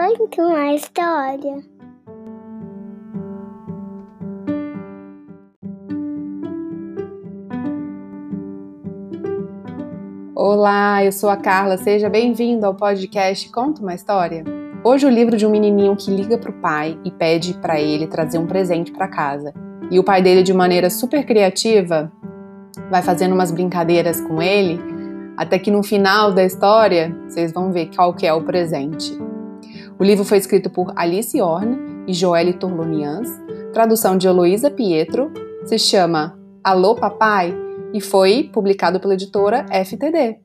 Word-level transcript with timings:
Conta 0.00 0.42
uma 0.42 0.72
história. 0.72 1.58
Olá, 10.34 11.04
eu 11.04 11.12
sou 11.12 11.28
a 11.28 11.36
Carla, 11.36 11.76
seja 11.76 12.08
bem-vindo 12.08 12.64
ao 12.64 12.74
podcast 12.74 13.52
Conta 13.52 13.82
uma 13.82 13.94
História. 13.94 14.42
Hoje 14.82 15.04
o 15.04 15.10
livro 15.10 15.36
de 15.36 15.44
um 15.44 15.50
menininho 15.50 15.94
que 15.94 16.10
liga 16.10 16.38
pro 16.38 16.54
pai 16.54 16.98
e 17.04 17.10
pede 17.10 17.52
para 17.60 17.78
ele 17.78 18.06
trazer 18.06 18.38
um 18.38 18.46
presente 18.46 18.90
para 18.90 19.06
casa. 19.06 19.52
E 19.90 19.98
o 19.98 20.02
pai 20.02 20.22
dele, 20.22 20.42
de 20.42 20.54
maneira 20.54 20.88
super 20.88 21.26
criativa, 21.26 22.10
vai 22.90 23.02
fazendo 23.02 23.34
umas 23.34 23.52
brincadeiras 23.52 24.18
com 24.18 24.40
ele, 24.40 24.80
até 25.36 25.58
que 25.58 25.70
no 25.70 25.82
final 25.82 26.32
da 26.32 26.42
história 26.42 27.14
vocês 27.28 27.52
vão 27.52 27.70
ver 27.70 27.90
qual 27.94 28.14
que 28.14 28.26
é 28.26 28.32
o 28.32 28.42
presente. 28.42 29.28
O 30.00 30.02
livro 30.02 30.24
foi 30.24 30.38
escrito 30.38 30.70
por 30.70 30.94
Alice 30.96 31.38
Horn 31.38 32.06
e 32.08 32.14
Joelle 32.14 32.54
Torlonians, 32.54 33.28
tradução 33.70 34.16
de 34.16 34.26
Heloísa 34.26 34.70
Pietro, 34.70 35.30
se 35.66 35.78
chama 35.78 36.40
Alô 36.64 36.94
Papai 36.94 37.54
e 37.92 38.00
foi 38.00 38.44
publicado 38.44 38.98
pela 38.98 39.12
editora 39.12 39.66
FTD. 39.68 40.40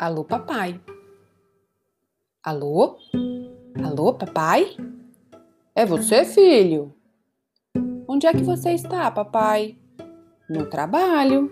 Alô 0.00 0.24
Papai. 0.24 0.80
Alô? 2.42 2.96
Alô 3.84 4.14
Papai? 4.14 4.76
É 5.76 5.84
você, 5.84 6.24
filho? 6.24 6.94
Onde 8.06 8.28
é 8.28 8.32
que 8.32 8.44
você 8.44 8.70
está, 8.70 9.10
papai? 9.10 9.76
No 10.48 10.70
trabalho. 10.70 11.50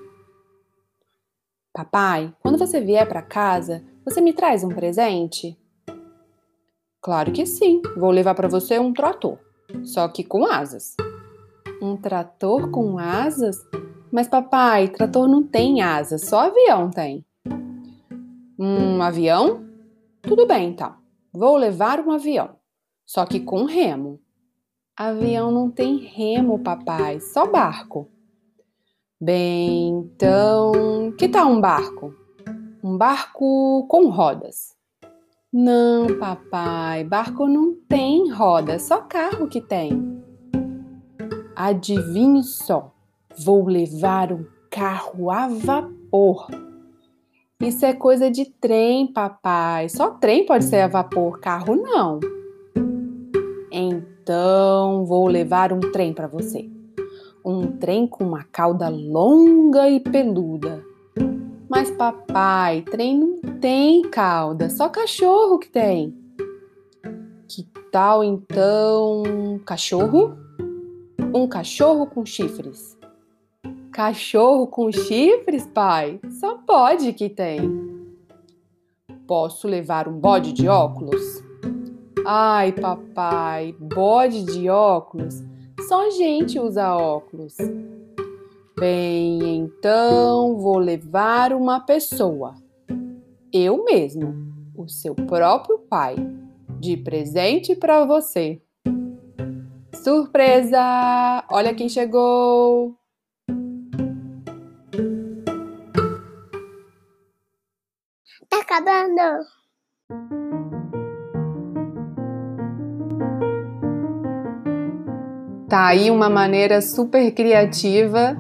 Papai, 1.73 2.33
quando 2.41 2.57
você 2.57 2.81
vier 2.81 3.09
para 3.09 3.21
casa, 3.21 3.85
você 4.05 4.21
me 4.21 4.33
traz 4.33 4.63
um 4.63 4.69
presente? 4.69 5.59
Claro 7.01 7.33
que 7.33 7.45
sim. 7.45 7.83
Vou 7.97 8.13
levar 8.13 8.37
para 8.37 8.47
você 8.47 8.79
um 8.79 8.93
trator, 8.93 9.39
só 9.83 10.07
que 10.07 10.23
com 10.23 10.47
asas. 10.47 10.95
Um 11.83 11.97
trator 11.97 12.71
com 12.71 12.99
asas? 12.99 13.57
Mas 14.13 14.29
papai, 14.29 14.87
trator 14.87 15.27
não 15.27 15.43
tem 15.43 15.83
asas, 15.83 16.29
só 16.29 16.47
avião 16.47 16.91
tem. 16.91 17.27
Um 18.57 19.03
avião? 19.03 19.67
Tudo 20.23 20.47
bem, 20.47 20.69
então. 20.69 20.95
Vou 21.33 21.57
levar 21.57 21.99
um 21.99 22.13
avião 22.13 22.62
só 23.05 23.27
que 23.27 23.41
com 23.41 23.65
remo. 23.65 24.21
Avião 24.97 25.51
não 25.51 25.71
tem 25.71 25.97
remo, 25.97 26.59
papai, 26.59 27.21
só 27.21 27.51
barco. 27.51 28.11
Bem, 29.21 29.89
então, 29.89 31.13
que 31.19 31.29
tal 31.29 31.49
um 31.49 31.61
barco? 31.61 32.15
Um 32.83 32.99
barco 32.99 33.87
com 33.89 34.09
rodas. 34.09 34.77
Não, 35.53 36.19
papai, 36.19 37.05
barco 37.05 37.47
não 37.47 37.75
tem 37.89 38.31
roda, 38.31 38.79
só 38.79 39.03
carro 39.03 39.49
que 39.49 39.61
tem. 39.61 40.23
Adivinhe 41.55 42.43
só, 42.43 42.93
vou 43.45 43.67
levar 43.67 44.33
um 44.33 44.45
carro 44.71 45.31
a 45.31 45.47
vapor. 45.47 46.49
Isso 47.61 47.87
é 47.87 47.93
coisa 47.93 48.31
de 48.31 48.47
trem, 48.47 49.13
papai. 49.13 49.89
Só 49.89 50.11
trem 50.11 50.45
pode 50.45 50.65
ser 50.65 50.81
a 50.81 50.89
vapor, 50.89 51.39
carro 51.39 51.77
não. 51.77 52.19
Então 53.73 55.07
vou 55.07 55.27
levar 55.27 55.73
um 55.73 55.81
trem 55.81 56.13
para 56.13 56.27
você. 56.27 56.69
Um 57.43 57.67
trem 57.79 58.07
com 58.07 58.23
uma 58.23 58.45
cauda 58.45 58.91
longa 58.91 59.89
e 59.89 59.99
peluda. 59.99 60.85
Mas 61.69 61.91
papai, 61.91 62.83
trem 62.83 63.19
não 63.19 63.41
tem 63.59 64.03
cauda, 64.03 64.69
só 64.69 64.91
cachorro 64.91 65.59
que 65.59 65.71
tem. 65.71 66.15
Que 67.49 67.67
tal 67.91 68.23
então 68.23 69.59
cachorro? 69.65 70.37
Um 71.35 71.49
cachorro 71.49 72.07
com 72.07 72.27
chifres. 72.27 72.99
Cachorro 73.91 74.67
com 74.67 74.93
chifres, 74.93 75.67
pai? 75.67 76.21
Só 76.39 76.59
pode 76.59 77.15
que 77.15 77.31
tem. 77.31 77.61
Posso 79.27 79.67
levar 79.67 80.09
um 80.09 80.19
bode 80.19 80.53
de 80.53 80.69
óculos? 80.69 81.43
Ai, 82.25 82.71
papai, 82.71 83.75
bode 83.79 84.45
de 84.45 84.69
óculos? 84.69 85.43
Só 85.89 86.09
gente 86.11 86.59
usa 86.59 86.95
óculos. 86.95 87.57
Bem, 88.79 89.57
então 89.57 90.57
vou 90.57 90.79
levar 90.79 91.53
uma 91.53 91.81
pessoa. 91.81 92.55
Eu 93.53 93.85
mesmo, 93.85 94.35
o 94.77 94.89
seu 94.89 95.15
próprio 95.15 95.79
pai, 95.81 96.15
de 96.79 96.97
presente 96.97 97.75
para 97.75 98.05
você. 98.05 98.63
Surpresa! 99.95 101.45
Olha 101.51 101.75
quem 101.75 101.89
chegou! 101.89 102.97
Tá 108.49 108.61
acabando! 108.61 110.42
Tá 115.73 115.87
aí 115.87 116.11
uma 116.11 116.29
maneira 116.29 116.83
super 116.83 117.33
criativa 117.33 118.37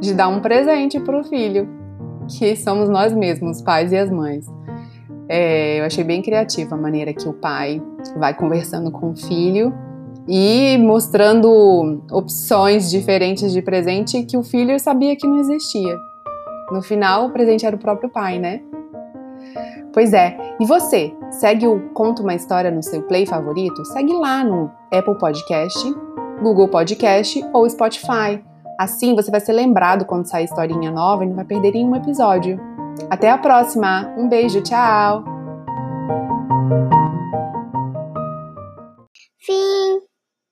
de 0.00 0.12
dar 0.12 0.26
um 0.26 0.40
presente 0.40 0.98
para 0.98 1.16
o 1.16 1.22
filho, 1.22 1.68
que 2.28 2.56
somos 2.56 2.88
nós 2.88 3.12
mesmos, 3.12 3.62
pais 3.62 3.92
e 3.92 3.96
as 3.96 4.10
mães. 4.10 4.52
É, 5.28 5.78
eu 5.78 5.84
achei 5.84 6.02
bem 6.02 6.20
criativa 6.20 6.74
a 6.74 6.76
maneira 6.76 7.14
que 7.14 7.28
o 7.28 7.32
pai 7.32 7.80
vai 8.16 8.34
conversando 8.34 8.90
com 8.90 9.12
o 9.12 9.16
filho 9.16 9.72
e 10.26 10.76
mostrando 10.78 12.02
opções 12.10 12.90
diferentes 12.90 13.52
de 13.52 13.62
presente 13.62 14.24
que 14.24 14.36
o 14.36 14.42
filho 14.42 14.76
sabia 14.80 15.14
que 15.14 15.24
não 15.24 15.38
existia. 15.38 15.96
No 16.72 16.82
final, 16.82 17.26
o 17.26 17.30
presente 17.30 17.64
era 17.64 17.76
o 17.76 17.78
próprio 17.78 18.10
pai, 18.10 18.40
né? 18.40 18.60
Pois 19.92 20.12
é. 20.12 20.36
E 20.58 20.66
você, 20.66 21.14
segue 21.30 21.64
o 21.64 21.90
Conta 21.90 22.22
uma 22.22 22.34
História 22.34 22.72
no 22.72 22.82
seu 22.82 23.02
play 23.02 23.24
favorito? 23.24 23.84
Segue 23.84 24.12
lá 24.14 24.42
no 24.42 24.68
Apple 24.92 25.16
Podcast 25.16 25.94
Google 26.42 26.68
Podcast 26.68 27.44
ou 27.52 27.68
Spotify. 27.68 28.42
Assim 28.78 29.14
você 29.14 29.30
vai 29.30 29.40
ser 29.40 29.52
lembrado 29.52 30.04
quando 30.04 30.26
sair 30.26 30.44
historinha 30.44 30.90
nova 30.90 31.24
e 31.24 31.28
não 31.28 31.34
vai 31.34 31.44
perder 31.44 31.72
nenhum 31.72 31.96
episódio. 31.96 32.60
Até 33.08 33.30
a 33.30 33.38
próxima! 33.38 34.12
Um 34.16 34.28
beijo, 34.28 34.60
tchau! 34.62 35.24